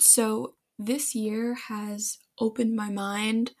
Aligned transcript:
So, 0.00 0.54
this 0.78 1.14
year 1.14 1.54
has 1.68 2.18
opened 2.38 2.74
my 2.74 2.88
mind 2.90 3.52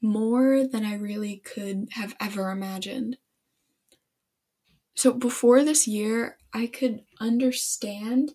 more 0.00 0.66
than 0.66 0.84
I 0.84 0.94
really 0.94 1.38
could 1.38 1.88
have 1.92 2.14
ever 2.20 2.50
imagined. 2.50 3.18
So, 4.94 5.12
before 5.12 5.64
this 5.64 5.88
year, 5.88 6.38
I 6.52 6.68
could 6.68 7.02
understand, 7.20 8.34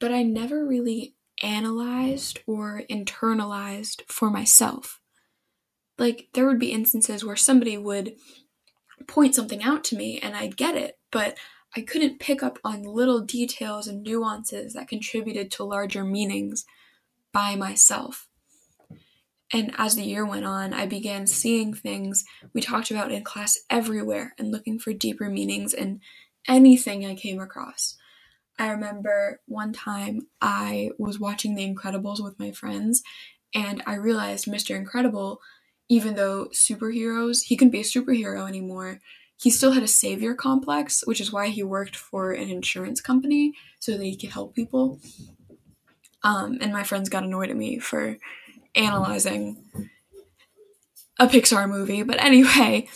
but 0.00 0.12
I 0.12 0.24
never 0.24 0.66
really 0.66 1.14
analyzed 1.42 2.40
or 2.46 2.82
internalized 2.90 4.02
for 4.08 4.30
myself. 4.30 5.00
Like, 5.96 6.28
there 6.34 6.46
would 6.46 6.58
be 6.58 6.72
instances 6.72 7.24
where 7.24 7.36
somebody 7.36 7.78
would 7.78 8.16
point 9.06 9.34
something 9.36 9.62
out 9.62 9.84
to 9.84 9.96
me 9.96 10.18
and 10.18 10.34
I'd 10.34 10.56
get 10.56 10.76
it, 10.76 10.98
but 11.12 11.38
I 11.76 11.80
couldn't 11.80 12.20
pick 12.20 12.42
up 12.42 12.58
on 12.64 12.82
little 12.82 13.20
details 13.20 13.88
and 13.88 14.02
nuances 14.02 14.74
that 14.74 14.88
contributed 14.88 15.50
to 15.52 15.64
larger 15.64 16.04
meanings 16.04 16.64
by 17.32 17.56
myself. 17.56 18.28
And 19.52 19.74
as 19.76 19.96
the 19.96 20.02
year 20.02 20.24
went 20.24 20.44
on, 20.44 20.72
I 20.72 20.86
began 20.86 21.26
seeing 21.26 21.74
things 21.74 22.24
we 22.52 22.60
talked 22.60 22.90
about 22.90 23.12
in 23.12 23.24
class 23.24 23.58
everywhere 23.70 24.34
and 24.38 24.50
looking 24.50 24.78
for 24.78 24.92
deeper 24.92 25.28
meanings 25.28 25.74
in 25.74 26.00
anything 26.48 27.04
I 27.04 27.14
came 27.14 27.40
across. 27.40 27.96
I 28.58 28.70
remember 28.70 29.40
one 29.46 29.72
time 29.72 30.28
I 30.40 30.90
was 30.98 31.18
watching 31.18 31.54
The 31.54 31.72
Incredibles 31.72 32.22
with 32.22 32.38
my 32.38 32.52
friends, 32.52 33.02
and 33.54 33.82
I 33.86 33.94
realized 33.94 34.46
Mr. 34.46 34.76
Incredible, 34.76 35.40
even 35.88 36.14
though 36.14 36.46
superheroes, 36.46 37.44
he 37.44 37.56
couldn't 37.56 37.72
be 37.72 37.80
a 37.80 37.84
superhero 37.84 38.48
anymore, 38.48 39.00
he 39.36 39.50
still 39.50 39.72
had 39.72 39.82
a 39.82 39.88
savior 39.88 40.34
complex, 40.34 41.02
which 41.06 41.20
is 41.20 41.32
why 41.32 41.48
he 41.48 41.62
worked 41.62 41.96
for 41.96 42.32
an 42.32 42.48
insurance 42.48 43.00
company 43.00 43.52
so 43.78 43.92
that 43.92 44.04
he 44.04 44.16
could 44.16 44.30
help 44.30 44.54
people. 44.54 45.00
Um, 46.22 46.58
and 46.60 46.72
my 46.72 46.84
friends 46.84 47.08
got 47.08 47.24
annoyed 47.24 47.50
at 47.50 47.56
me 47.56 47.78
for 47.78 48.16
analyzing 48.74 49.90
a 51.18 51.26
Pixar 51.26 51.68
movie. 51.68 52.02
But 52.02 52.22
anyway, 52.22 52.88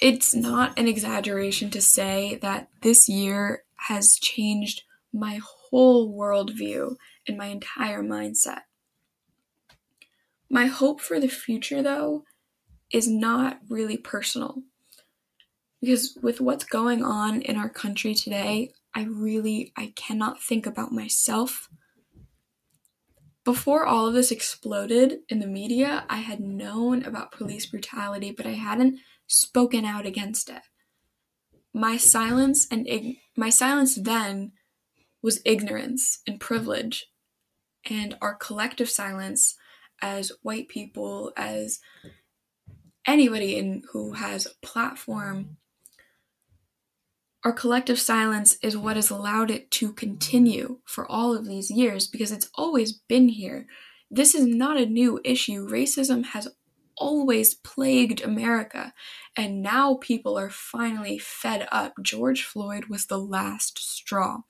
it's 0.00 0.34
not 0.34 0.78
an 0.78 0.86
exaggeration 0.88 1.70
to 1.70 1.80
say 1.80 2.38
that 2.42 2.68
this 2.82 3.08
year 3.08 3.64
has 3.88 4.16
changed 4.16 4.82
my 5.12 5.40
whole 5.42 6.12
worldview 6.14 6.96
and 7.26 7.38
my 7.38 7.46
entire 7.46 8.02
mindset. 8.02 8.62
My 10.50 10.66
hope 10.66 11.00
for 11.00 11.18
the 11.18 11.28
future, 11.28 11.82
though, 11.82 12.24
is 12.92 13.08
not 13.08 13.60
really 13.68 13.96
personal. 13.96 14.62
Because 15.84 16.16
with 16.22 16.40
what's 16.40 16.64
going 16.64 17.04
on 17.04 17.42
in 17.42 17.58
our 17.58 17.68
country 17.68 18.14
today, 18.14 18.72
I 18.94 19.02
really 19.02 19.70
I 19.76 19.92
cannot 19.94 20.42
think 20.42 20.64
about 20.64 20.92
myself. 20.92 21.68
Before 23.44 23.84
all 23.84 24.06
of 24.06 24.14
this 24.14 24.30
exploded 24.30 25.18
in 25.28 25.40
the 25.40 25.46
media, 25.46 26.06
I 26.08 26.20
had 26.20 26.40
known 26.40 27.04
about 27.04 27.32
police 27.32 27.66
brutality, 27.66 28.30
but 28.30 28.46
I 28.46 28.52
hadn't 28.52 28.98
spoken 29.26 29.84
out 29.84 30.06
against 30.06 30.48
it. 30.48 30.62
My 31.74 31.98
silence 31.98 32.66
and 32.70 32.88
ig- 32.88 33.18
my 33.36 33.50
silence 33.50 33.94
then 33.94 34.52
was 35.20 35.42
ignorance 35.44 36.20
and 36.26 36.40
privilege, 36.40 37.08
and 37.84 38.16
our 38.22 38.34
collective 38.34 38.88
silence 38.88 39.54
as 40.00 40.32
white 40.40 40.68
people, 40.68 41.34
as 41.36 41.80
anybody 43.06 43.58
in 43.58 43.82
who 43.92 44.14
has 44.14 44.46
a 44.46 44.66
platform 44.66 45.58
our 47.44 47.52
collective 47.52 48.00
silence 48.00 48.56
is 48.62 48.76
what 48.76 48.96
has 48.96 49.10
allowed 49.10 49.50
it 49.50 49.70
to 49.72 49.92
continue 49.92 50.78
for 50.86 51.10
all 51.10 51.36
of 51.36 51.46
these 51.46 51.70
years 51.70 52.06
because 52.06 52.32
it's 52.32 52.48
always 52.54 52.92
been 52.92 53.28
here. 53.28 53.66
This 54.10 54.34
is 54.34 54.46
not 54.46 54.78
a 54.78 54.86
new 54.86 55.20
issue. 55.24 55.68
Racism 55.68 56.24
has 56.26 56.48
always 56.96 57.54
plagued 57.54 58.22
America, 58.22 58.94
and 59.36 59.60
now 59.60 59.98
people 60.00 60.38
are 60.38 60.48
finally 60.48 61.18
fed 61.18 61.68
up. 61.70 61.94
George 62.00 62.42
Floyd 62.44 62.86
was 62.86 63.06
the 63.06 63.18
last 63.18 63.78
straw. 63.78 64.42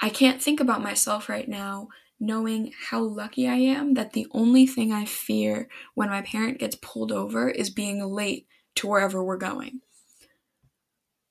I 0.00 0.10
can't 0.10 0.42
think 0.42 0.60
about 0.60 0.82
myself 0.82 1.28
right 1.28 1.48
now 1.48 1.88
knowing 2.18 2.72
how 2.88 3.02
lucky 3.02 3.48
I 3.48 3.56
am 3.56 3.94
that 3.94 4.12
the 4.12 4.26
only 4.30 4.66
thing 4.66 4.92
I 4.92 5.04
fear 5.06 5.68
when 5.94 6.08
my 6.08 6.22
parent 6.22 6.58
gets 6.58 6.76
pulled 6.76 7.10
over 7.10 7.48
is 7.48 7.70
being 7.70 8.04
late 8.04 8.46
to 8.76 8.86
wherever 8.86 9.24
we're 9.24 9.36
going. 9.38 9.80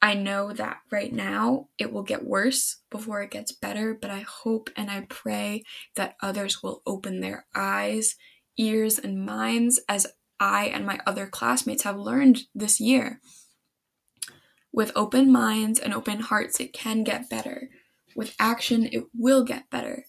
I 0.01 0.16
know 0.16 0.51
that 0.53 0.79
right 0.91 1.13
now 1.13 1.67
it 1.78 1.94
will 1.94 2.01
get 2.01 2.25
worse 2.25 2.78
before 2.89 3.22
it 3.22 3.29
gets 3.29 3.51
better, 3.51 3.94
but 3.94 4.09
I 4.09 4.22
hope 4.22 4.69
and 4.75 4.89
I 4.89 5.06
pray 5.09 5.63
that 5.95 6.16
others 6.22 6.63
will 6.63 6.81
open 6.88 7.19
their 7.19 7.45
eyes, 7.53 8.16
ears, 8.57 8.97
and 8.97 9.23
minds 9.25 9.79
as 9.88 10.07
I 10.40 10.66
and 10.66 10.88
my 10.88 11.00
other 11.06 11.28
classmates 11.28 11.84
have 11.84 11.97
learned 11.97 12.44
this 12.56 12.79
year. 12.79 13.22
With 14.73 14.91
open 14.95 15.31
minds 15.31 15.79
and 15.79 15.94
open 15.94 16.22
hearts, 16.22 16.59
it 16.59 16.73
can 16.73 17.03
get 17.03 17.29
better. 17.29 17.69
With 18.16 18.35
action, 18.40 18.90
it 18.91 19.03
will 19.16 19.44
get 19.44 19.69
better. 19.69 20.06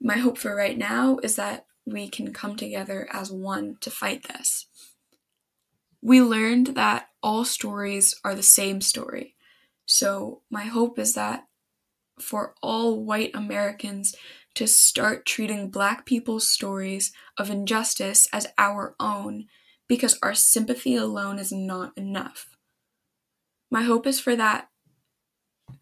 My 0.00 0.16
hope 0.16 0.36
for 0.36 0.56
right 0.56 0.76
now 0.76 1.18
is 1.22 1.36
that 1.36 1.66
we 1.86 2.08
can 2.08 2.32
come 2.32 2.56
together 2.56 3.06
as 3.12 3.30
one 3.30 3.76
to 3.82 3.90
fight 3.90 4.26
this. 4.26 4.66
We 6.00 6.20
learned 6.20 6.68
that 6.74 7.06
all 7.22 7.44
stories 7.44 8.14
are 8.24 8.34
the 8.34 8.42
same 8.42 8.80
story. 8.80 9.36
So, 9.86 10.42
my 10.50 10.64
hope 10.64 10.98
is 10.98 11.14
that 11.14 11.46
for 12.18 12.54
all 12.62 13.02
white 13.02 13.30
Americans 13.34 14.14
to 14.54 14.66
start 14.66 15.26
treating 15.26 15.70
black 15.70 16.04
people's 16.04 16.48
stories 16.48 17.12
of 17.38 17.50
injustice 17.50 18.28
as 18.32 18.46
our 18.58 18.94
own 19.00 19.46
because 19.88 20.18
our 20.22 20.34
sympathy 20.34 20.94
alone 20.94 21.38
is 21.38 21.52
not 21.52 21.92
enough. 21.96 22.56
My 23.70 23.82
hope 23.82 24.06
is 24.06 24.20
for 24.20 24.36
that 24.36 24.68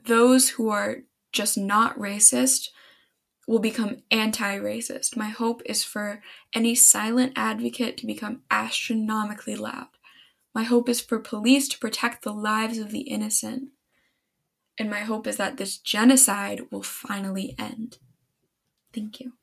those 0.04 0.50
who 0.50 0.70
are 0.70 0.98
just 1.32 1.58
not 1.58 1.98
racist 1.98 2.68
will 3.46 3.58
become 3.58 4.02
anti 4.10 4.58
racist. 4.58 5.16
My 5.16 5.28
hope 5.28 5.62
is 5.66 5.82
for 5.82 6.22
any 6.54 6.74
silent 6.74 7.32
advocate 7.36 7.96
to 7.98 8.06
become 8.06 8.42
astronomically 8.50 9.56
loud. 9.56 9.88
My 10.54 10.64
hope 10.64 10.88
is 10.88 11.00
for 11.00 11.18
police 11.18 11.68
to 11.68 11.78
protect 11.78 12.22
the 12.22 12.32
lives 12.32 12.78
of 12.78 12.90
the 12.90 13.02
innocent. 13.02 13.70
And 14.78 14.90
my 14.90 15.00
hope 15.00 15.26
is 15.26 15.36
that 15.36 15.56
this 15.56 15.78
genocide 15.78 16.70
will 16.70 16.82
finally 16.82 17.54
end. 17.58 17.98
Thank 18.92 19.20
you. 19.20 19.34